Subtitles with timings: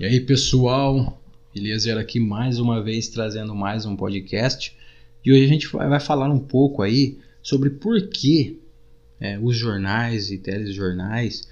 [0.00, 1.22] E aí, pessoal,
[1.54, 4.74] Eliezer aqui mais uma vez trazendo mais um podcast.
[5.22, 8.58] E hoje a gente vai falar um pouco aí sobre por que
[9.20, 11.46] é, os jornais e telejornais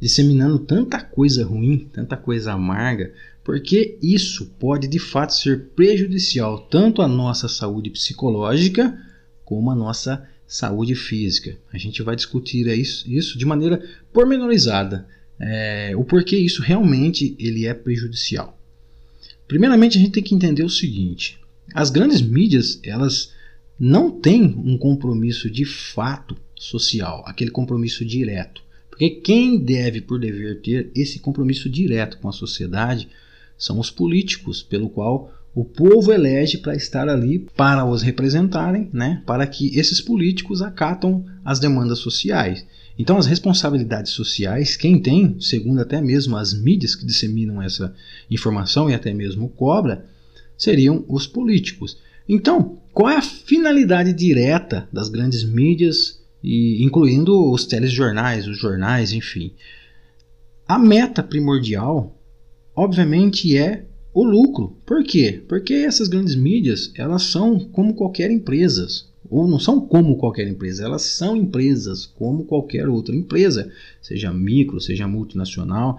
[0.00, 7.02] disseminando tanta coisa ruim, tanta coisa amarga, porque isso pode de fato ser prejudicial tanto
[7.02, 8.98] à nossa saúde psicológica
[9.44, 11.56] como à nossa saúde física.
[11.72, 13.80] A gente vai discutir isso de maneira
[14.12, 15.06] pormenorizada
[15.40, 18.58] é, o porquê isso realmente ele é prejudicial.
[19.48, 21.38] Primeiramente, a gente tem que entender o seguinte:
[21.74, 23.32] as grandes mídias elas
[23.78, 28.62] não têm um compromisso de fato social, aquele compromisso direto.
[28.88, 33.08] Porque quem deve, por dever, ter esse compromisso direto com a sociedade
[33.58, 39.22] são os políticos, pelo qual o povo elege para estar ali para os representarem, né,
[39.26, 42.66] para que esses políticos acatam as demandas sociais.
[42.98, 47.94] Então, as responsabilidades sociais, quem tem, segundo até mesmo as mídias que disseminam essa
[48.30, 50.06] informação e até mesmo cobra,
[50.56, 51.98] seriam os políticos.
[52.28, 59.12] Então, qual é a finalidade direta das grandes mídias, e incluindo os telejornais, os jornais,
[59.12, 59.52] enfim?
[60.66, 62.16] A meta primordial,
[62.74, 63.84] obviamente, é
[64.14, 64.76] o lucro.
[64.84, 65.42] Por quê?
[65.48, 68.86] Porque essas grandes mídias, elas são como qualquer empresa,
[69.30, 74.80] ou não são como qualquer empresa, elas são empresas como qualquer outra empresa, seja micro,
[74.80, 75.98] seja multinacional,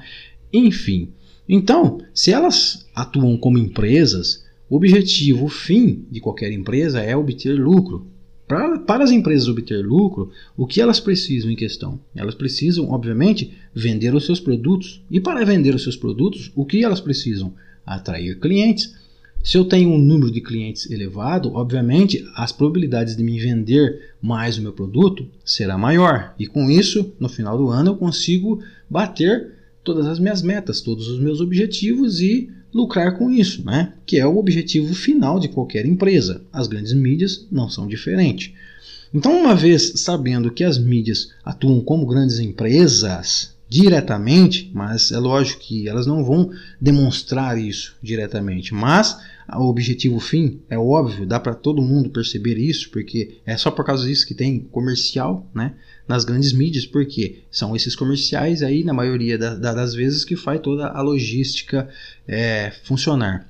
[0.52, 1.09] enfim.
[1.50, 7.53] Então, se elas atuam como empresas, o objetivo, o fim de qualquer empresa é obter
[7.59, 8.08] lucro.
[8.47, 12.00] Para, para as empresas obter lucro, o que elas precisam em questão?
[12.16, 15.02] Elas precisam, obviamente, vender os seus produtos.
[15.09, 17.53] E para vender os seus produtos, o que elas precisam?
[17.85, 18.93] Atrair clientes.
[19.43, 24.57] Se eu tenho um número de clientes elevado, obviamente as probabilidades de me vender mais
[24.57, 26.33] o meu produto será maior.
[26.39, 29.51] E com isso, no final do ano, eu consigo bater
[29.83, 33.93] todas as minhas metas, todos os meus objetivos e lucrar com isso, né?
[34.05, 36.41] Que é o objetivo final de qualquer empresa.
[36.51, 38.53] As grandes mídias não são diferentes.
[39.13, 45.61] Então, uma vez sabendo que as mídias atuam como grandes empresas, diretamente, mas é lógico
[45.61, 48.72] que elas não vão demonstrar isso diretamente.
[48.72, 49.17] Mas
[49.51, 53.84] o objetivo fim é óbvio, dá para todo mundo perceber isso, porque é só por
[53.84, 55.73] causa disso que tem comercial, né?
[56.07, 60.35] Nas grandes mídias, porque são esses comerciais aí, na maioria da, da, das vezes, que
[60.35, 61.90] faz toda a logística
[62.28, 63.50] é, funcionar.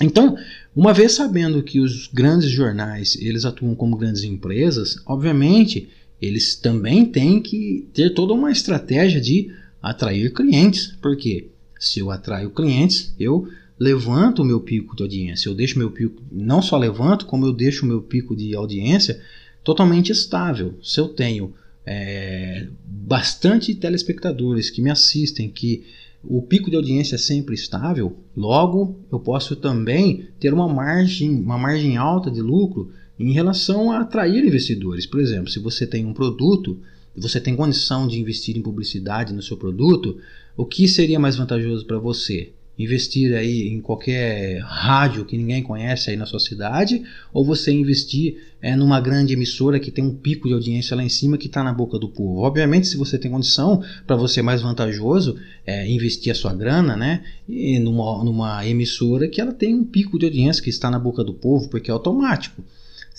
[0.00, 0.38] Então,
[0.74, 7.04] uma vez sabendo que os grandes jornais eles atuam como grandes empresas, obviamente eles também
[7.04, 9.50] têm que ter toda uma estratégia de
[9.82, 10.94] atrair clientes.
[11.00, 11.48] Porque
[11.78, 13.48] se eu atraio clientes, eu
[13.78, 15.48] levanto o meu pico de audiência.
[15.48, 19.20] Eu deixo meu pico, não só levanto, como eu deixo o meu pico de audiência
[19.64, 20.74] totalmente estável.
[20.82, 21.54] Se eu tenho
[21.86, 25.84] é, bastante telespectadores que me assistem, que
[26.22, 31.56] o pico de audiência é sempre estável, logo eu posso também ter uma margem, uma
[31.56, 35.04] margem alta de lucro em relação a atrair investidores.
[35.04, 36.78] Por exemplo, se você tem um produto,
[37.14, 40.18] você tem condição de investir em publicidade no seu produto,
[40.56, 42.52] o que seria mais vantajoso para você?
[42.78, 48.38] Investir aí em qualquer rádio que ninguém conhece aí na sua cidade, ou você investir
[48.62, 51.62] é, numa grande emissora que tem um pico de audiência lá em cima que está
[51.62, 52.40] na boca do povo.
[52.40, 55.36] Obviamente, se você tem condição, para você é mais vantajoso
[55.66, 60.18] é, investir a sua grana, né, e numa, numa emissora que ela tem um pico
[60.18, 62.62] de audiência que está na boca do povo, porque é automático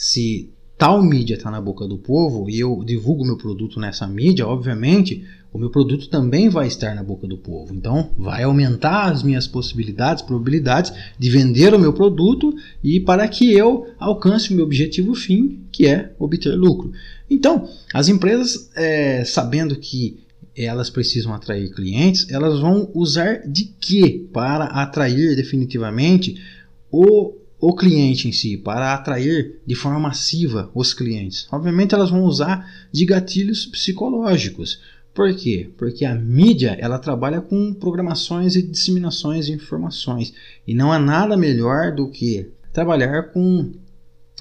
[0.01, 4.47] se tal mídia está na boca do povo e eu divulgo meu produto nessa mídia,
[4.47, 5.23] obviamente
[5.53, 7.75] o meu produto também vai estar na boca do povo.
[7.75, 12.51] Então, vai aumentar as minhas possibilidades, probabilidades de vender o meu produto
[12.83, 16.91] e para que eu alcance o meu objetivo fim, que é obter lucro.
[17.29, 20.17] Então, as empresas, é, sabendo que
[20.57, 26.41] elas precisam atrair clientes, elas vão usar de que para atrair definitivamente
[26.89, 31.47] o o cliente em si, para atrair de forma massiva os clientes.
[31.51, 34.81] Obviamente elas vão usar de gatilhos psicológicos.
[35.13, 35.69] Por quê?
[35.77, 40.33] Porque a mídia ela trabalha com programações e disseminações de informações
[40.65, 43.71] e não há nada melhor do que trabalhar com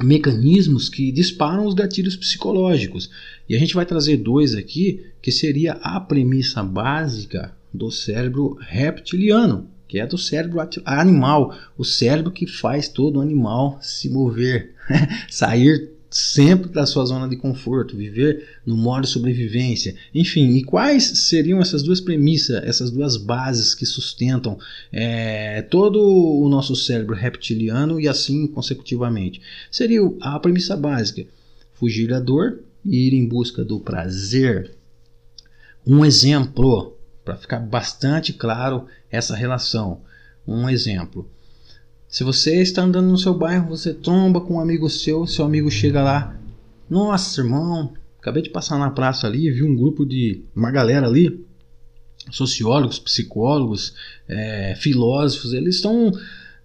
[0.03, 3.11] mecanismos que disparam os gatilhos psicológicos.
[3.47, 9.69] E a gente vai trazer dois aqui, que seria a premissa básica do cérebro reptiliano
[9.91, 14.73] que é do cérebro animal, o cérebro que faz todo animal se mover,
[15.29, 19.97] sair sempre da sua zona de conforto, viver no modo sobrevivência.
[20.15, 24.57] Enfim, e quais seriam essas duas premissas, essas duas bases que sustentam
[24.93, 29.43] é, todo o nosso cérebro reptiliano e assim consecutivamente?
[29.73, 31.27] Seria a premissa básica:
[31.75, 34.71] fugir da dor e ir em busca do prazer.
[35.85, 40.01] Um exemplo para ficar bastante claro essa relação.
[40.47, 41.29] Um exemplo.
[42.09, 45.71] Se você está andando no seu bairro, você tromba com um amigo seu, seu amigo
[45.71, 46.37] chega lá,
[46.89, 51.47] nossa, irmão, acabei de passar na praça ali, vi um grupo de uma galera ali,
[52.31, 53.95] sociólogos, psicólogos,
[54.29, 56.11] é, filósofos, eles estão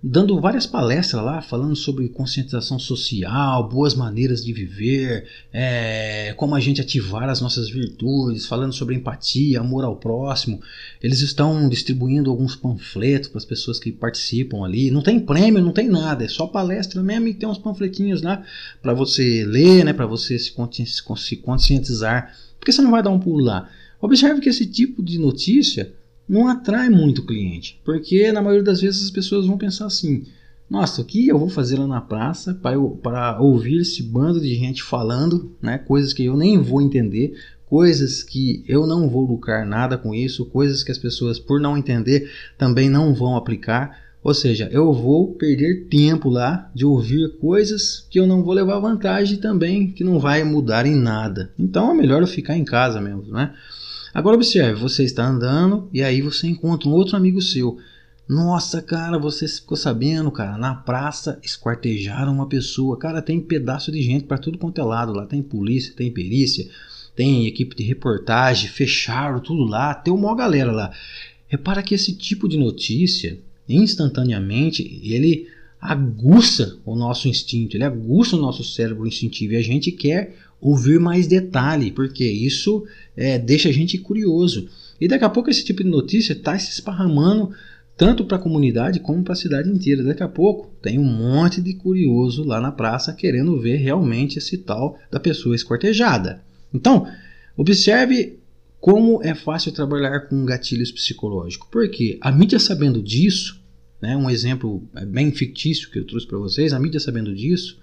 [0.08, 6.60] dando várias palestras lá, falando sobre conscientização social, boas maneiras de viver, é, como a
[6.60, 10.62] gente ativar as nossas virtudes, falando sobre empatia, amor ao próximo.
[11.02, 14.92] Eles estão distribuindo alguns panfletos para as pessoas que participam ali.
[14.92, 18.44] Não tem prêmio, não tem nada, é só palestra mesmo e tem uns panfletinhos lá
[18.84, 20.54] para você ler, né, para você se
[21.42, 23.68] conscientizar, porque você não vai dar um pulo lá.
[24.00, 25.92] Observe que esse tipo de notícia
[26.28, 30.26] não atrai muito cliente, porque na maioria das vezes as pessoas vão pensar assim:
[30.70, 34.56] nossa, o que eu vou fazer lá na praça para, para ouvir esse bando de
[34.56, 37.36] gente falando, né, coisas que eu nem vou entender,
[37.68, 41.78] coisas que eu não vou lucrar nada com isso, coisas que as pessoas, por não
[41.78, 44.04] entender, também não vão aplicar.
[44.24, 48.80] Ou seja, eu vou perder tempo lá de ouvir coisas que eu não vou levar
[48.80, 51.52] vantagem também, que não vai mudar em nada.
[51.60, 53.54] Então é melhor eu ficar em casa mesmo, né?
[54.16, 57.78] Agora observe, você está andando e aí você encontra um outro amigo seu.
[58.30, 62.98] Nossa, cara, você ficou sabendo, cara, na praça esquartejaram uma pessoa.
[62.98, 65.26] Cara, tem pedaço de gente para tudo quanto é lado lá.
[65.26, 66.66] Tem polícia, tem perícia,
[67.14, 70.94] tem equipe de reportagem, fecharam tudo lá, tem uma galera lá.
[71.50, 73.38] Repara que esse tipo de notícia,
[73.68, 79.92] instantaneamente, ele aguça o nosso instinto, ele aguça o nosso cérebro instintivo e a gente
[79.92, 82.86] quer ouvir mais detalhe, porque isso
[83.16, 84.68] é, deixa a gente curioso.
[85.00, 87.52] E daqui a pouco esse tipo de notícia está se esparramando
[87.98, 90.04] tanto para a comunidade como para a cidade inteira.
[90.04, 94.58] Daqui a pouco tem um monte de curioso lá na praça querendo ver realmente esse
[94.58, 96.44] tal da pessoa escortejada.
[96.74, 97.08] Então,
[97.56, 98.38] observe
[98.80, 101.68] como é fácil trabalhar com gatilhos psicológicos.
[101.72, 103.62] Porque a mídia sabendo disso,
[104.02, 107.80] né, um exemplo bem fictício que eu trouxe para vocês, a mídia sabendo disso,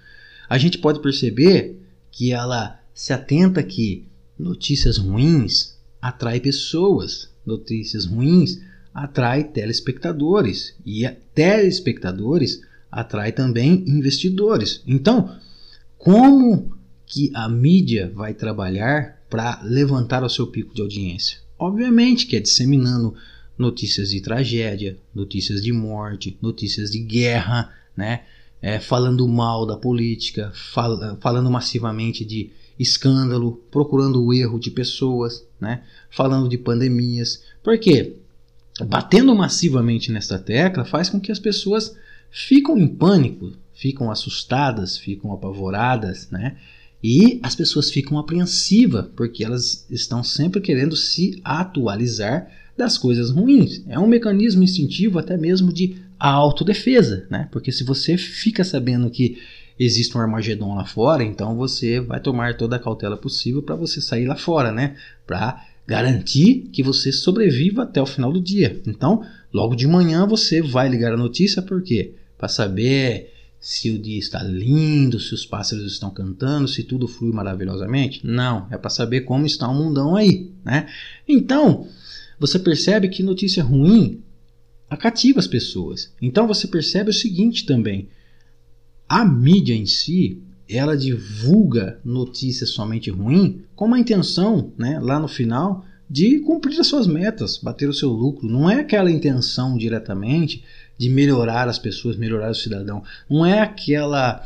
[0.49, 1.81] a gente pode perceber
[2.11, 4.06] que ela se atenta que
[4.42, 8.60] notícias ruins atrai pessoas, notícias ruins
[8.92, 12.60] atrai telespectadores e telespectadores
[12.90, 14.82] atrai também investidores.
[14.86, 15.34] Então,
[15.96, 21.38] como que a mídia vai trabalhar para levantar o seu pico de audiência?
[21.58, 23.14] Obviamente que é disseminando
[23.56, 28.22] notícias de tragédia, notícias de morte, notícias de guerra, né?
[28.62, 35.44] é, falando mal da política, fal falando massivamente de escândalo, procurando o erro de pessoas,
[35.60, 35.82] né?
[36.10, 37.42] falando de pandemias.
[37.62, 38.16] Porque
[38.86, 41.94] batendo massivamente nessa tecla faz com que as pessoas
[42.30, 46.56] ficam em pânico, ficam assustadas, ficam apavoradas, né?
[47.02, 53.82] E as pessoas ficam apreensivas porque elas estão sempre querendo se atualizar das coisas ruins.
[53.88, 57.48] É um mecanismo instintivo até mesmo de autodefesa, né?
[57.50, 59.38] Porque se você fica sabendo que
[59.84, 64.00] existe um Armagedon lá fora, então você vai tomar toda a cautela possível para você
[64.00, 64.96] sair lá fora, né?
[65.26, 68.81] Para garantir que você sobreviva até o final do dia.
[68.87, 72.14] Então, logo de manhã você vai ligar a notícia, por quê?
[72.38, 77.32] Para saber se o dia está lindo, se os pássaros estão cantando, se tudo flui
[77.32, 78.26] maravilhosamente.
[78.26, 80.88] Não, é para saber como está o mundão aí, né?
[81.28, 81.87] Então,
[82.38, 84.23] você percebe que notícia ruim
[84.96, 86.12] cativa as pessoas.
[86.20, 88.09] Então você percebe o seguinte também:
[89.12, 95.28] a mídia em si ela divulga notícias somente ruim com uma intenção, né, lá no
[95.28, 98.49] final, de cumprir as suas metas, bater o seu lucro.
[98.49, 100.64] Não é aquela intenção diretamente
[100.97, 103.02] de melhorar as pessoas, melhorar o cidadão.
[103.28, 104.42] Não é aquela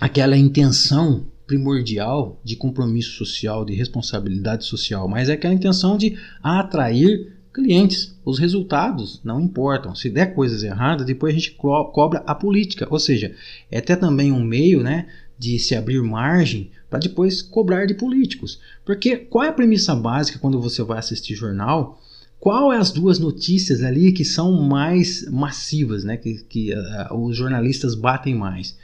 [0.00, 7.33] aquela intenção primordial de compromisso social, de responsabilidade social, mas é aquela intenção de atrair
[7.54, 8.14] clientes.
[8.24, 9.94] Os resultados não importam.
[9.94, 12.86] Se der coisas erradas, depois a gente co cobra a política.
[12.90, 13.34] Ou seja,
[13.70, 15.06] é até também um meio né,
[15.38, 18.60] de se abrir margem para depois cobrar de políticos.
[18.84, 22.00] Porque qual é a premissa básica quando você vai assistir jornal?
[22.40, 27.36] Qual é as duas notícias ali que são mais massivas, né, que, que uh, os
[27.36, 28.76] jornalistas batem mais?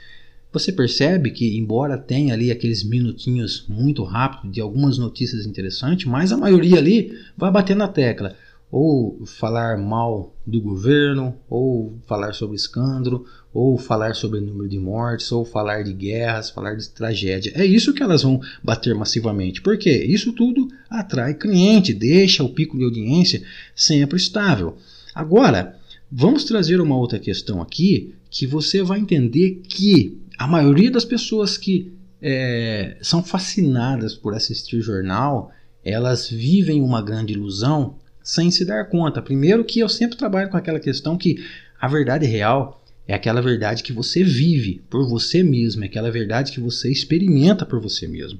[0.51, 6.31] Você percebe que, embora tenha ali aqueles minutinhos muito rápidos de algumas notícias interessantes, mas
[6.31, 8.35] a maioria ali vai bater na tecla
[8.71, 14.79] ou falar mal do governo, ou falar sobre escândalo, ou falar sobre o número de
[14.79, 17.51] mortes, ou falar de guerras, falar de tragédia.
[17.53, 22.77] É isso que elas vão bater massivamente, porque isso tudo atrai cliente, deixa o pico
[22.77, 23.43] de audiência
[23.75, 24.77] sempre estável.
[25.13, 25.77] Agora,
[26.09, 31.57] vamos trazer uma outra questão aqui que você vai entender que a maioria das pessoas
[31.57, 35.51] que é, são fascinadas por assistir jornal,
[35.83, 39.21] elas vivem uma grande ilusão sem se dar conta.
[39.21, 41.43] Primeiro que eu sempre trabalho com aquela questão que
[41.79, 46.51] a verdade real é aquela verdade que você vive por você mesmo, é aquela verdade
[46.51, 48.39] que você experimenta por você mesmo.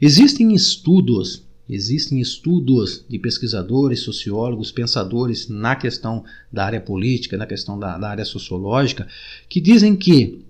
[0.00, 7.78] Existem estudos, existem estudos de pesquisadores, sociólogos, pensadores na questão da área política, na questão
[7.78, 9.06] da, da área sociológica,
[9.48, 10.44] que dizem que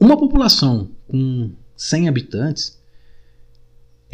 [0.00, 2.78] uma população com 100 habitantes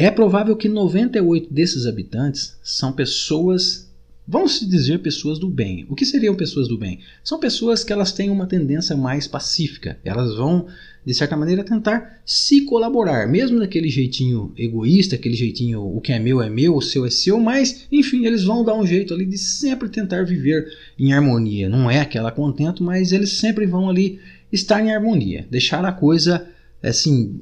[0.05, 3.87] é provável que 98 desses habitantes são pessoas,
[4.27, 5.85] vamos dizer pessoas do bem.
[5.89, 6.99] O que seriam pessoas do bem?
[7.23, 9.99] São pessoas que elas têm uma tendência mais pacífica.
[10.03, 10.65] Elas vão,
[11.05, 16.17] de certa maneira, tentar se colaborar, mesmo daquele jeitinho egoísta, aquele jeitinho o que é
[16.17, 19.27] meu é meu, o seu é seu, mas enfim, eles vão dar um jeito ali
[19.27, 20.65] de sempre tentar viver
[20.97, 21.69] em harmonia.
[21.69, 24.19] Não é aquela contento, mas eles sempre vão ali
[24.51, 26.47] estar em harmonia, deixar a coisa
[26.81, 27.39] assim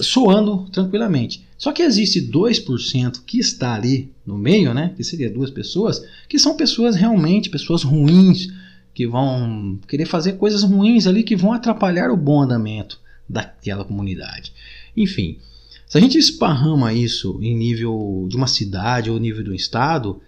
[0.00, 1.46] soando tranquilamente.
[1.58, 6.38] Só que existe 2% que está ali no meio, né, que seria duas pessoas, que
[6.38, 8.48] são pessoas realmente, pessoas ruins,
[8.94, 14.52] que vão querer fazer coisas ruins ali que vão atrapalhar o bom andamento daquela comunidade.
[14.96, 15.38] Enfim,
[15.86, 20.20] se a gente esparrama isso em nível de uma cidade ou nível do estado,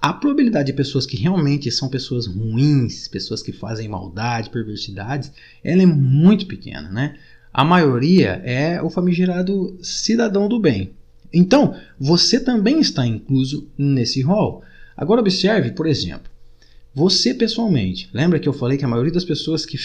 [0.00, 5.32] a probabilidade de pessoas que realmente são pessoas ruins, pessoas que fazem maldade, perversidades,
[5.64, 7.16] ela é muito pequena, né?
[7.56, 10.90] A maioria é o famigerado cidadão do bem.
[11.32, 14.62] Então, você também está incluso nesse rol.
[14.94, 16.30] Agora observe, por exemplo,
[16.94, 19.78] você pessoalmente, lembra que eu falei que a maioria das pessoas que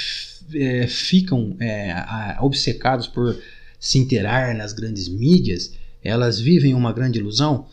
[0.54, 3.38] é, ficam é, obcecados por
[3.80, 5.72] se interar nas grandes mídias,
[6.04, 7.68] elas vivem uma grande ilusão?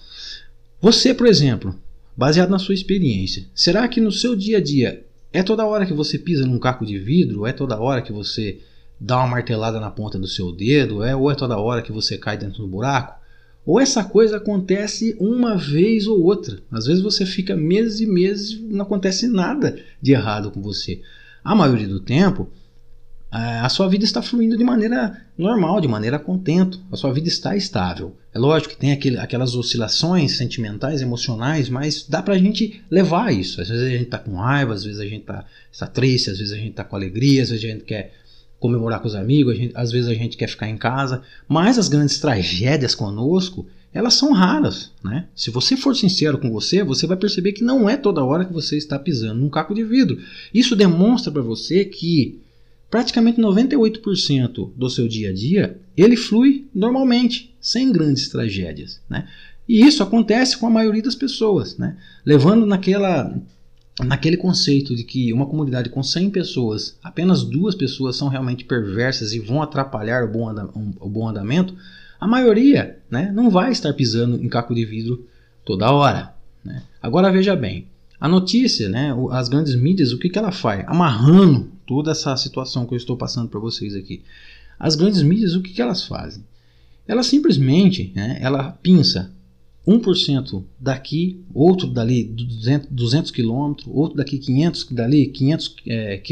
[0.80, 1.74] Você, por exemplo,
[2.16, 5.92] baseado na sua experiência, será que no seu dia a dia é toda hora que
[5.92, 7.44] você pisa num caco de vidro?
[7.44, 8.60] É toda hora que você
[9.00, 12.18] dá uma martelada na ponta do seu dedo, é ou é toda hora que você
[12.18, 13.18] cai dentro do buraco,
[13.68, 16.58] ou essa coisa acontece uma vez ou outra.
[16.70, 21.02] Às vezes você fica meses e meses não acontece nada de errado com você.
[21.44, 22.48] A maioria do tempo,
[23.30, 26.80] a sua vida está fluindo de maneira normal, de maneira contento.
[26.90, 28.16] A sua vida está estável.
[28.32, 33.60] É lógico que tem aquele, aquelas oscilações sentimentais, emocionais, mas dá pra gente levar isso.
[33.60, 35.44] Às vezes a gente está com raiva, às vezes a gente está
[35.78, 38.14] tá triste, às vezes a gente está com alegria, às vezes a gente quer
[38.58, 41.88] comemorar com os amigos, gente, às vezes a gente quer ficar em casa, mas as
[41.88, 45.26] grandes tragédias conosco, elas são raras, né?
[45.34, 48.52] Se você for sincero com você, você vai perceber que não é toda hora que
[48.52, 50.18] você está pisando num caco de vidro.
[50.52, 52.40] Isso demonstra para você que
[52.90, 59.28] praticamente 98% do seu dia a dia, ele flui normalmente, sem grandes tragédias, né?
[59.68, 61.96] E isso acontece com a maioria das pessoas, né?
[62.24, 63.38] Levando naquela
[64.04, 69.32] naquele conceito de que uma comunidade com 100 pessoas, apenas duas pessoas são realmente perversas
[69.32, 71.74] e vão atrapalhar o bom, um, o bom andamento,
[72.20, 75.26] a maioria né, não vai estar pisando em caco de vidro
[75.64, 76.34] toda hora.
[76.64, 76.82] Né?
[77.02, 77.86] Agora veja bem,
[78.20, 80.84] a notícia, né, as grandes mídias, o que, que ela faz?
[80.86, 84.22] Amarrando toda essa situação que eu estou passando para vocês aqui.
[84.78, 86.44] As grandes mídias, o que, que elas fazem?
[87.06, 89.32] Elas simplesmente, né, ela pinça
[89.88, 96.22] 1% daqui, outro dali 200, 200 quilômetros, outro daqui 500, dali 500 é,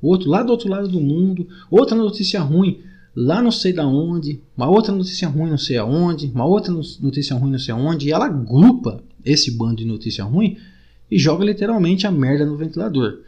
[0.00, 2.80] outro lá do outro lado do mundo, outra notícia ruim
[3.14, 7.36] lá não sei da onde, uma outra notícia ruim não sei aonde, uma outra notícia
[7.36, 10.56] ruim não sei aonde, e ela agrupa esse bando de notícia ruim
[11.10, 13.20] e joga literalmente a merda no ventilador.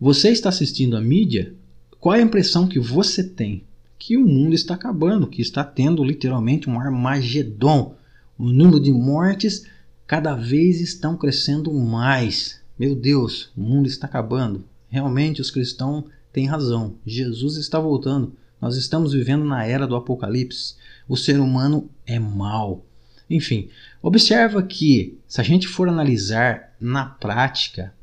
[0.00, 1.52] Você está assistindo a mídia,
[2.00, 3.64] qual é a impressão que você tem?
[3.98, 7.94] Que o mundo está acabando, que está tendo literalmente um Armagedon
[8.38, 9.64] o número de mortes
[10.06, 12.60] cada vez estão crescendo mais.
[12.78, 14.64] Meu Deus, o mundo está acabando.
[14.88, 16.94] Realmente os cristãos têm razão.
[17.06, 18.32] Jesus está voltando.
[18.60, 20.74] Nós estamos vivendo na era do apocalipse.
[21.08, 22.84] O ser humano é mau.
[23.28, 23.68] Enfim,
[24.02, 27.94] observa que se a gente for analisar na prática,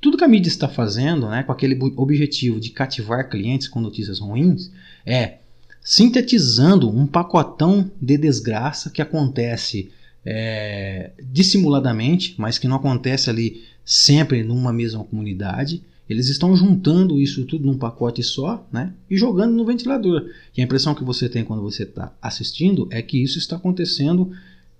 [0.00, 4.20] tudo que a mídia está fazendo, né, com aquele objetivo de cativar clientes com notícias
[4.20, 4.70] ruins,
[5.04, 5.38] é
[5.82, 9.90] sintetizando um pacotão de desgraça que acontece
[10.24, 15.82] é, dissimuladamente, mas que não acontece ali sempre numa mesma comunidade.
[16.08, 20.26] Eles estão juntando isso tudo num pacote só né, e jogando no ventilador.
[20.56, 24.30] E a impressão que você tem quando você está assistindo é que isso está acontecendo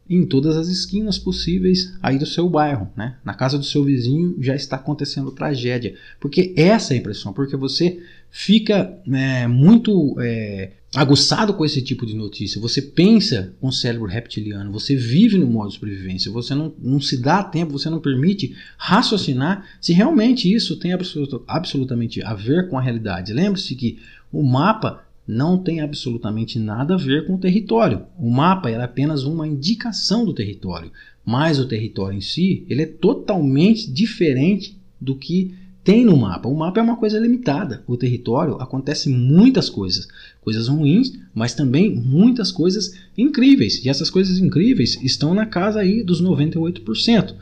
[0.09, 3.17] em todas as esquinas possíveis aí do seu bairro, né?
[3.23, 7.57] Na casa do seu vizinho já está acontecendo tragédia, porque essa é a impressão, porque
[7.57, 8.01] você
[8.31, 12.61] fica é, muito é, aguçado com esse tipo de notícia.
[12.61, 17.01] Você pensa com o cérebro reptiliano, você vive no modo de sobrevivência, você não, não
[17.01, 22.69] se dá tempo, você não permite raciocinar se realmente isso tem absolut, absolutamente a ver
[22.69, 23.33] com a realidade.
[23.33, 23.99] Lembre-se que
[24.33, 28.07] o mapa não tem absolutamente nada a ver com o território.
[28.19, 30.91] O mapa é apenas uma indicação do território,
[31.23, 35.55] mas o território em si ele é totalmente diferente do que
[35.89, 36.47] tem no mapa.
[36.47, 37.83] O mapa é uma coisa limitada.
[37.87, 40.07] O território acontece muitas coisas,
[40.43, 43.83] coisas ruins, mas também muitas coisas incríveis.
[43.83, 47.35] E essas coisas incríveis estão na casa aí dos 98%.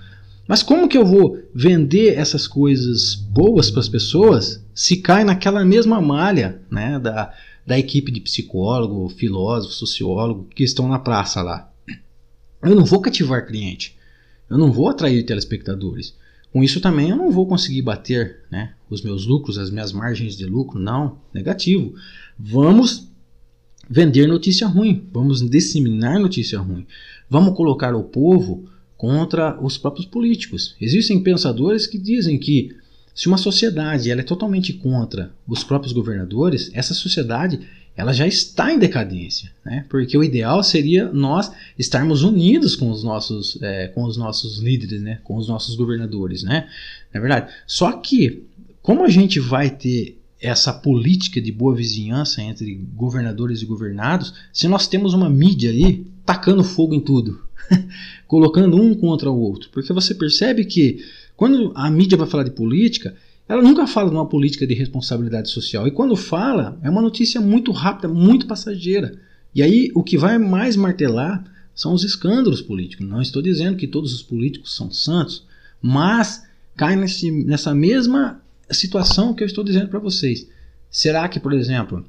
[0.47, 5.65] Mas como que eu vou vender essas coisas boas para as pessoas se cai naquela
[5.65, 7.35] mesma malha né, da,
[7.67, 11.69] da equipe de psicólogo, filósofo, sociólogo que estão na praça lá?
[12.63, 13.97] Eu não vou cativar cliente.
[14.49, 16.15] Eu não vou atrair telespectadores.
[16.57, 20.35] Com isso também eu não vou conseguir bater né, os meus lucros, as minhas margens
[20.35, 20.81] de lucro.
[20.81, 21.95] Não, negativo.
[22.39, 23.11] Vamos
[23.91, 26.87] vender notícia ruim, vamos disseminar notícia ruim.
[27.29, 28.65] Vamos colocar o povo
[28.97, 30.75] contra os próprios políticos.
[30.81, 32.75] Existem pensadores que dizem que
[33.15, 38.73] se uma sociedade ela é totalmente contra os próprios governadores, essa sociedade ela já está
[38.73, 39.87] em decadência, né?
[39.89, 45.01] Porque o ideal seria nós estarmos unidos com os nossos, é, com os nossos líderes,
[45.01, 45.19] né?
[45.25, 46.69] Com os nossos governadores, né?
[47.13, 47.53] Na é verdade.
[47.67, 48.45] Só que
[48.83, 54.69] como a gente vai ter essa política de boa vizinhança entre governadores e governados, se
[54.69, 57.41] nós temos uma mídia aí tacando fogo em tudo,
[58.29, 61.03] colocando um contra o outro, porque você percebe que
[61.37, 63.17] quando a mídia vai falar de política,
[63.49, 65.87] ela nunca fala de uma política de responsabilidade social.
[65.87, 69.19] E quando fala, é uma notícia muito rápida, muito passageira.
[69.55, 73.07] E aí o que vai mais martelar são os escândalos políticos.
[73.07, 75.45] Não estou dizendo que todos os políticos são santos,
[75.81, 76.45] mas
[76.77, 80.49] cai nesse, nessa mesma situação que eu estou dizendo para vocês.
[80.91, 82.05] Será que, por exemplo,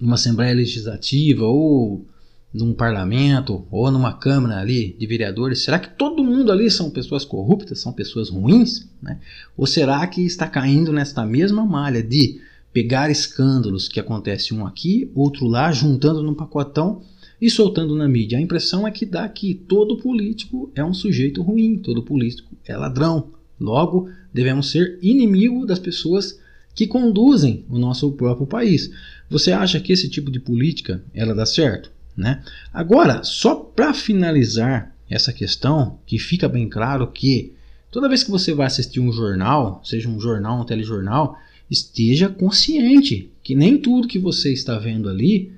[0.00, 2.06] uma Assembleia Legislativa ou
[2.52, 7.24] num parlamento ou numa câmara ali de vereadores, será que todo mundo ali são pessoas
[7.24, 8.88] corruptas, são pessoas ruins?
[9.02, 9.20] Né?
[9.56, 12.40] Ou será que está caindo nesta mesma malha de
[12.72, 17.02] pegar escândalos que acontece um aqui, outro lá, juntando num pacotão
[17.40, 18.38] e soltando na mídia?
[18.38, 22.76] A impressão é que dá que todo político é um sujeito ruim, todo político é
[22.76, 23.30] ladrão.
[23.60, 26.38] Logo, devemos ser inimigo das pessoas
[26.74, 28.90] que conduzem o nosso próprio país.
[29.28, 31.90] Você acha que esse tipo de política ela dá certo?
[32.18, 32.42] Né?
[32.74, 37.54] Agora, só para finalizar essa questão, que fica bem claro que
[37.92, 41.38] toda vez que você vai assistir um jornal, seja um jornal, um telejornal,
[41.70, 45.52] esteja consciente que nem tudo que você está vendo ali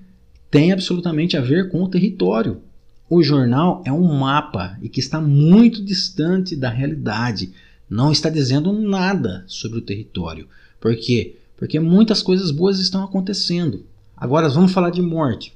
[0.51, 2.61] tem absolutamente a ver com o território.
[3.09, 7.53] O jornal é um mapa e que está muito distante da realidade.
[7.89, 10.47] Não está dizendo nada sobre o território.
[10.79, 11.37] Por quê?
[11.57, 13.87] Porque muitas coisas boas estão acontecendo.
[14.15, 15.55] Agora vamos falar de morte.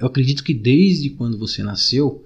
[0.00, 2.24] Eu acredito que desde quando você nasceu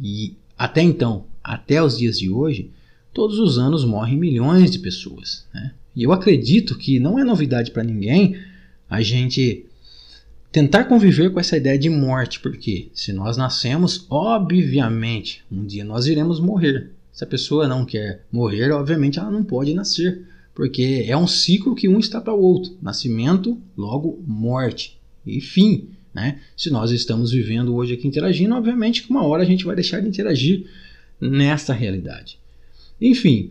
[0.00, 2.70] e até então, até os dias de hoje,
[3.12, 5.46] todos os anos morrem milhões de pessoas.
[5.52, 5.72] Né?
[5.94, 8.36] E eu acredito que não é novidade para ninguém
[8.88, 9.66] a gente
[10.50, 16.06] tentar conviver com essa ideia de morte, porque se nós nascemos, obviamente, um dia nós
[16.06, 16.90] iremos morrer.
[17.10, 21.74] Se a pessoa não quer morrer, obviamente ela não pode nascer, porque é um ciclo
[21.74, 25.88] que um está para o outro: nascimento, logo morte e fim.
[26.14, 26.40] Né?
[26.56, 30.00] Se nós estamos vivendo hoje aqui interagindo, obviamente que uma hora a gente vai deixar
[30.00, 30.66] de interagir
[31.20, 32.38] nessa realidade.
[33.00, 33.50] Enfim,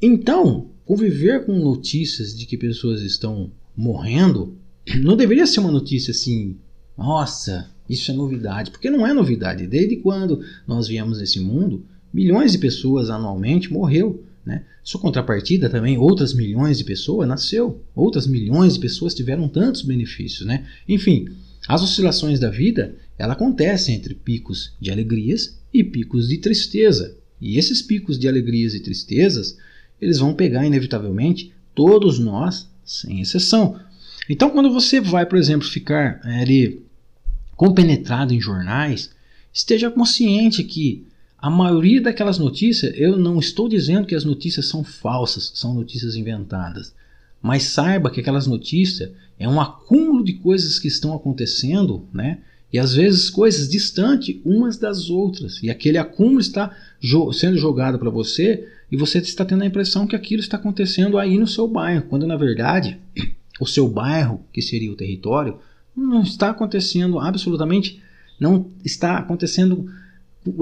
[0.00, 4.56] então, conviver com notícias de que pessoas estão morrendo
[5.02, 6.56] não deveria ser uma notícia assim,
[6.96, 9.66] nossa, isso é novidade, porque não é novidade.
[9.66, 14.24] Desde quando nós viemos nesse mundo, milhões de pessoas anualmente morreu.
[14.44, 14.64] Né?
[14.82, 20.46] Sua contrapartida também, outras milhões de pessoas nasceu, outras milhões de pessoas tiveram tantos benefícios.
[20.46, 20.66] Né?
[20.88, 21.28] Enfim,
[21.68, 27.14] as oscilações da vida, ela acontecem entre picos de alegrias e picos de tristeza.
[27.38, 29.58] E esses picos de alegrias e tristezas,
[30.00, 33.78] eles vão pegar inevitavelmente todos nós, sem exceção.
[34.30, 36.82] Então, quando você vai, por exemplo, ficar é, ali
[37.54, 39.10] compenetrado em jornais,
[39.52, 44.82] esteja consciente que a maioria daquelas notícias, eu não estou dizendo que as notícias são
[44.82, 46.94] falsas, são notícias inventadas,
[47.42, 52.38] mas saiba que aquelas notícias é um acúmulo de coisas que estão acontecendo, né?
[52.72, 55.62] E às vezes coisas distantes umas das outras.
[55.62, 60.06] E aquele acúmulo está jo sendo jogado para você e você está tendo a impressão
[60.06, 62.98] que aquilo está acontecendo aí no seu bairro, quando na verdade
[63.60, 65.58] o seu bairro, que seria o território,
[65.96, 68.00] não está acontecendo absolutamente,
[68.38, 69.90] não está acontecendo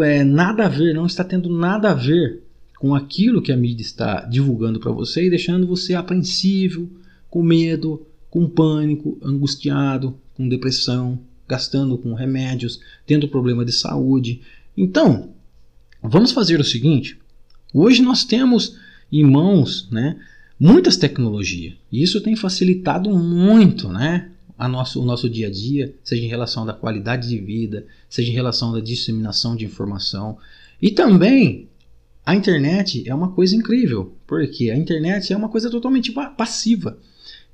[0.00, 2.42] é, nada a ver, não está tendo nada a ver
[2.78, 6.90] com aquilo que a mídia está divulgando para você e deixando você apreensivo,
[7.28, 14.42] com medo, com pânico, angustiado, com depressão, gastando com remédios, tendo problema de saúde.
[14.76, 15.30] Então,
[16.02, 17.18] vamos fazer o seguinte:
[17.72, 18.76] hoje nós temos
[19.10, 20.18] em mãos, né,
[20.58, 21.74] muitas tecnologias.
[21.90, 26.28] E isso tem facilitado muito, né, a nosso, o nosso dia a dia, seja em
[26.28, 30.38] relação da qualidade de vida, seja em relação da disseminação de informação.
[30.80, 31.68] E também
[32.26, 36.98] a internet é uma coisa incrível, porque a internet é uma coisa totalmente passiva.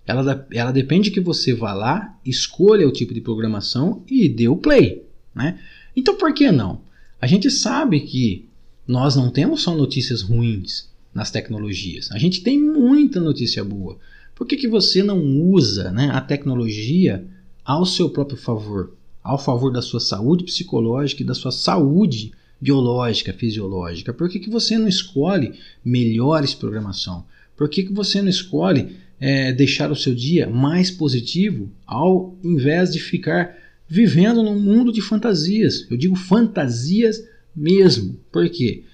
[0.06, 4.56] Ela, ela depende que você vá lá, escolha o tipo de programação e dê o
[4.56, 5.04] play.
[5.34, 5.60] Né?
[5.94, 6.80] Então por que não?
[7.20, 8.48] A gente sabe que
[8.88, 12.10] nós não temos só notícias ruins nas tecnologias.
[12.10, 13.98] A gente tem muita notícia boa.
[14.34, 17.26] Por que, que você não usa né, a tecnologia
[17.62, 18.94] ao seu próprio favor?
[19.22, 22.32] Ao favor da sua saúde psicológica e da sua saúde
[22.62, 24.14] biológica, fisiológica?
[24.14, 27.26] Por que, que você não escolhe melhores programação?
[27.56, 32.92] Por que, que você não escolhe é, deixar o seu dia mais positivo ao invés
[32.92, 33.52] de ficar
[33.88, 35.88] vivendo num mundo de fantasias?
[35.90, 38.16] Eu digo fantasias mesmo.
[38.30, 38.84] Por quê?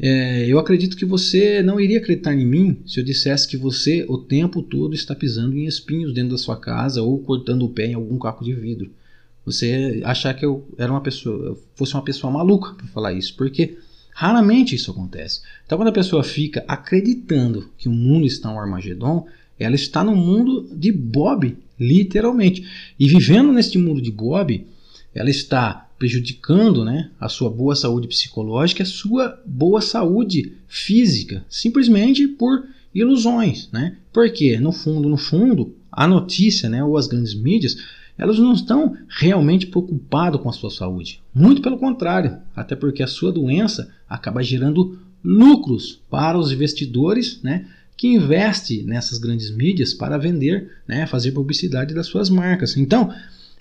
[0.00, 4.04] É, eu acredito que você não iria acreditar em mim se eu dissesse que você
[4.08, 7.86] o tempo todo está pisando em espinhos dentro da sua casa ou cortando o pé
[7.86, 8.92] em algum caco de vidro.
[9.52, 13.78] Você achar que eu era uma pessoa, fosse uma pessoa maluca para falar isso, porque
[14.12, 15.42] raramente isso acontece.
[15.64, 19.26] Então, quando a pessoa fica acreditando que o mundo está um Armagedon,
[19.58, 22.66] ela está no mundo de Bob, literalmente.
[22.98, 24.66] E vivendo neste mundo de Bob,
[25.14, 32.26] ela está prejudicando né, a sua boa saúde psicológica, a sua boa saúde física, simplesmente
[32.28, 33.68] por ilusões.
[33.72, 33.96] Né?
[34.12, 37.76] Porque, no fundo, no fundo, a notícia né, ou as grandes mídias
[38.18, 41.22] elas não estão realmente preocupadas com a sua saúde.
[41.32, 47.66] Muito pelo contrário, até porque a sua doença acaba gerando lucros para os investidores né,
[47.96, 52.76] que investem nessas grandes mídias para vender, né, fazer publicidade das suas marcas.
[52.76, 53.12] Então,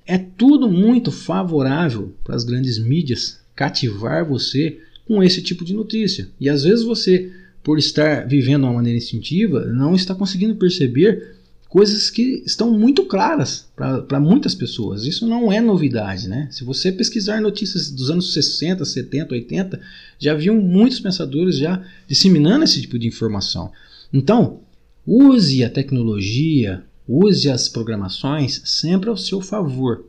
[0.06, 6.30] é tudo muito favorável para as grandes mídias cativar você com esse tipo de notícia.
[6.40, 7.32] E às vezes você,
[7.64, 11.37] por estar vivendo de uma maneira instintiva, não está conseguindo perceber
[11.70, 15.06] coisas que estão muito claras para muitas pessoas.
[15.06, 16.48] Isso não é novidade, né?
[16.52, 19.82] Se você pesquisar notícias dos anos 60, 70, 80,
[20.18, 23.72] já viam muitos pensadores já disseminando esse tipo de informação.
[24.14, 24.62] Então,
[25.06, 30.06] use a tecnologia, Use as programações sempre ao seu favor.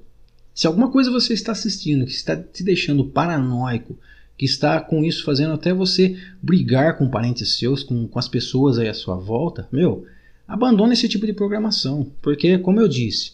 [0.52, 3.96] Se alguma coisa você está assistindo que está te deixando paranoico,
[4.36, 8.78] que está com isso fazendo até você brigar com parentes seus, com, com as pessoas
[8.78, 10.04] aí à sua volta, meu,
[10.48, 12.11] abandone esse tipo de programação.
[12.20, 13.32] Porque, como eu disse,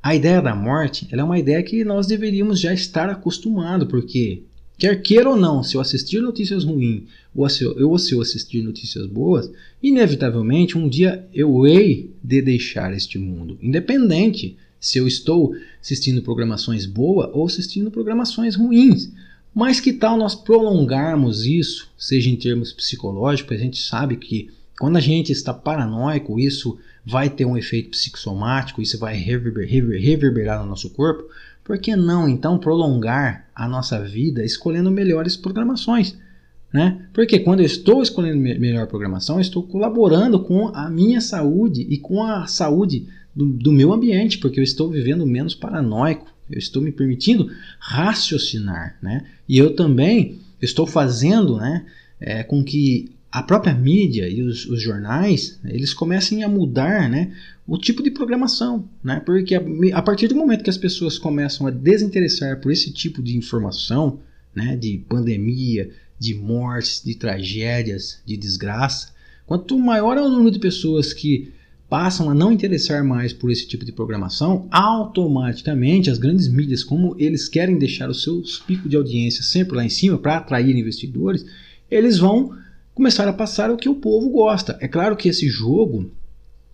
[0.00, 4.44] a ideia da morte é uma ideia que nós deveríamos já estar acostumados, porque
[4.76, 8.20] Quer queira ou não, se eu assistir notícias ruins ou se eu, ou se eu
[8.20, 9.50] assistir notícias boas,
[9.82, 16.86] inevitavelmente um dia eu hei de deixar este mundo, independente se eu estou assistindo programações
[16.86, 19.12] boas ou assistindo programações ruins.
[19.54, 24.96] Mas que tal nós prolongarmos isso, seja em termos psicológicos, a gente sabe que quando
[24.96, 30.62] a gente está paranoico, isso vai ter um efeito psicossomático, isso vai reverber, rever, reverberar
[30.62, 31.24] no nosso corpo.
[31.62, 36.16] Por que não então prolongar a nossa vida escolhendo melhores programações?
[36.72, 37.06] Né?
[37.12, 41.86] Porque quando eu estou escolhendo me melhor programação, eu estou colaborando com a minha saúde
[41.88, 46.58] e com a saúde do, do meu ambiente, porque eu estou vivendo menos paranoico, eu
[46.58, 48.98] estou me permitindo raciocinar.
[49.00, 49.24] Né?
[49.48, 51.86] E eu também estou fazendo né,
[52.20, 57.34] é, com que a própria mídia e os, os, jornais eles comecem a mudar né,
[57.66, 59.20] o tipo de programação, né?
[59.26, 63.20] porque a, a, partir do momento que as pessoas começam a desinteressar por esse tipo
[63.20, 64.20] de informação,
[64.54, 69.12] né, de pandemia, de mortes, de tragédias, de desgraça,
[69.44, 71.52] quanto maior é o número de pessoas que
[71.90, 77.16] passam a não interessar mais por esse tipo de programação, automaticamente as grandes mídias, como
[77.18, 81.44] eles querem deixar os seus picos de audiência sempre lá em cima para atrair investidores,
[81.90, 82.62] eles vão
[82.94, 84.78] começar a passar o que o povo gosta.
[84.80, 86.10] É claro que esse jogo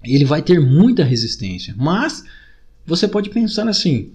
[0.05, 2.25] ele vai ter muita resistência, mas
[2.87, 4.11] você pode pensar assim: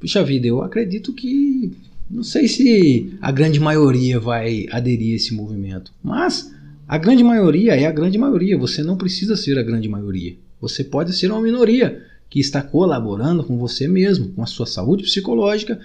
[0.00, 1.72] puxa vida, eu acredito que
[2.10, 6.54] não sei se a grande maioria vai aderir a esse movimento, mas
[6.86, 8.56] a grande maioria é a grande maioria.
[8.56, 10.36] Você não precisa ser a grande maioria.
[10.60, 15.02] Você pode ser uma minoria que está colaborando com você mesmo, com a sua saúde
[15.02, 15.78] psicológica,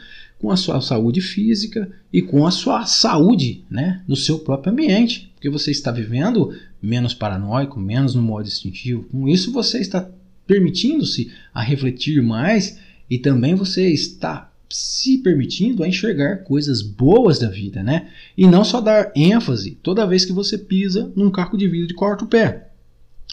[0.43, 5.31] com a sua saúde física e com a sua saúde né, no seu próprio ambiente,
[5.33, 9.03] porque você está vivendo menos paranoico, menos no modo instintivo.
[9.05, 10.05] Com isso você está
[10.45, 12.77] permitindo-se a refletir mais
[13.09, 18.09] e também você está se permitindo a enxergar coisas boas da vida, né?
[18.35, 21.95] E não só dar ênfase toda vez que você pisa num caco de vidro e
[21.95, 22.69] corta o pé.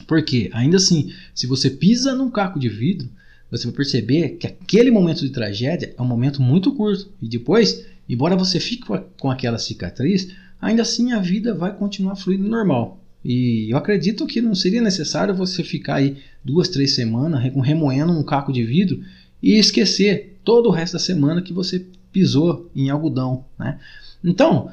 [0.07, 3.11] Porque, ainda assim, se você pisa num caco de vidro,
[3.51, 7.11] você vai perceber que aquele momento de tragédia é um momento muito curto.
[7.21, 8.85] E depois, embora você fique
[9.19, 10.29] com aquela cicatriz,
[10.61, 13.03] ainda assim a vida vai continuar fluindo normal.
[13.25, 18.23] E eu acredito que não seria necessário você ficar aí duas, três semanas remoendo um
[18.23, 19.03] caco de vidro
[19.43, 23.45] e esquecer todo o resto da semana que você pisou em algodão.
[23.59, 23.79] Né?
[24.25, 24.71] Então,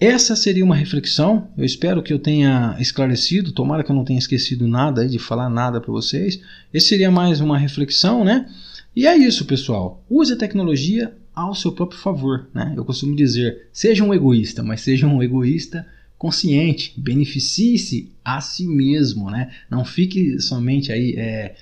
[0.00, 1.48] essa seria uma reflexão.
[1.58, 3.52] Eu espero que eu tenha esclarecido.
[3.52, 6.40] Tomara que eu não tenha esquecido nada de falar nada para vocês.
[6.72, 8.48] Esse seria mais uma reflexão, né?
[8.96, 10.02] E é isso, pessoal.
[10.08, 12.72] Use a tecnologia ao seu próprio favor, né?
[12.74, 15.86] Eu costumo dizer, seja um egoísta, mas seja um egoísta
[16.16, 19.50] consciente, beneficie-se a si mesmo, né?
[19.70, 21.54] Não fique somente aí é,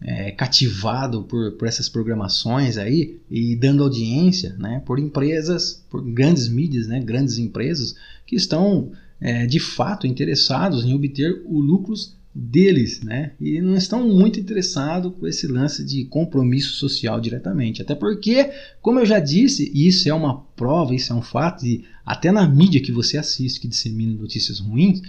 [0.00, 4.82] é, cativado por, por essas programações aí e dando audiência, né?
[4.84, 7.00] Por empresas, por grandes mídias, né?
[7.00, 7.94] Grandes empresas
[8.26, 13.32] que estão é, de fato interessados em obter os lucros deles, né?
[13.40, 17.80] E não estão muito interessados com esse lance de compromisso social diretamente.
[17.80, 18.50] Até porque,
[18.82, 22.46] como eu já disse, isso é uma prova, isso é um fato, e até na
[22.46, 25.00] mídia que você assiste, que dissemina notícias ruins,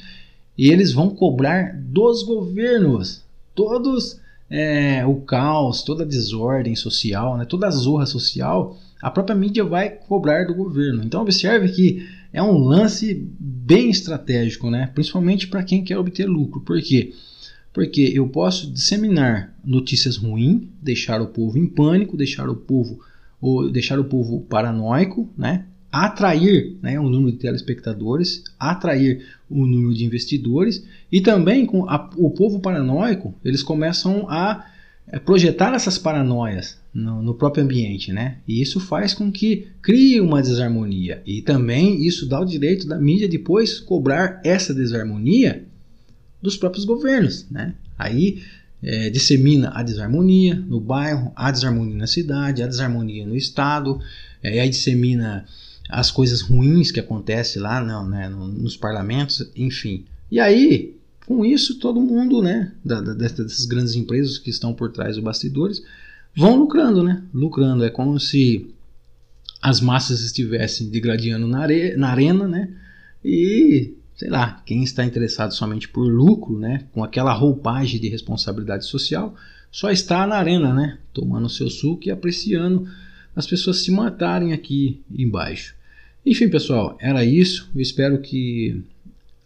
[0.58, 7.68] eles vão cobrar dos governos todos é, o caos, toda a desordem social, né, toda
[7.68, 11.04] a zorra social, a própria mídia vai cobrar do governo.
[11.04, 14.92] Então observe que é um lance bem estratégico, né?
[14.94, 16.62] principalmente para quem quer obter lucro.
[16.62, 17.14] Por quê?
[17.74, 23.00] Porque eu posso disseminar notícias ruins, deixar o povo em pânico, deixar o povo
[23.40, 25.66] ou deixar o povo paranoico, né?
[26.06, 32.10] Atrair né, um número de telespectadores, atrair um número de investidores e também com a,
[32.18, 34.66] o povo paranoico eles começam a
[35.08, 38.40] é, projetar essas paranoias no, no, próprio ambiente, né?
[38.48, 41.22] E isso faz com que crie uma desarmonia.
[41.26, 45.64] E também isso dá o direito da mídia depois cobrar essa desarmonia
[46.42, 47.74] dos próprios governos, né?
[47.98, 48.44] Aí
[48.84, 54.00] é, dissemina a desarmonia no bairro, a desarmonia na cidade, a desarmonia no estado,
[54.44, 55.46] é, aí dissemina
[55.90, 60.06] as coisas ruins que acontecem lá não, né, nos parlamentos, enfim.
[60.30, 64.92] E aí, com isso, todo mundo, né, da, da, dessas grandes empresas que estão por
[64.92, 65.84] trás dos bastidores,
[66.36, 67.24] vão lucrando, né?
[67.34, 67.84] Lucrando.
[67.84, 68.74] É como se
[69.62, 72.70] as massas estivessem degradando na, are na arena, né?
[73.26, 76.86] E, sei lá, quem está interessado somente por lucro, né?
[76.94, 79.36] Com aquela roupagem de responsabilidade social,
[79.72, 81.00] só está na arena, né?
[81.12, 82.88] Tomando seu suco e apreciando
[83.36, 85.76] as pessoas se matarem aqui embaixo.
[86.28, 87.70] Enfim, pessoal, era isso.
[87.74, 88.84] Eu espero que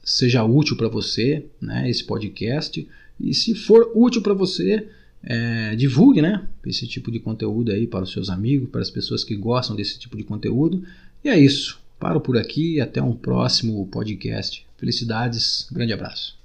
[0.04, 1.88] seja útil para você, né?
[1.88, 2.88] Esse podcast.
[3.20, 4.88] E se for útil para você,
[5.22, 9.24] é, divulgue né, esse tipo de conteúdo aí para os seus amigos, para as pessoas
[9.24, 10.84] que gostam desse tipo de conteúdo.
[11.24, 11.80] E é isso.
[12.00, 14.66] Paro por aqui e até um próximo podcast.
[14.76, 16.41] Felicidades, grande abraço.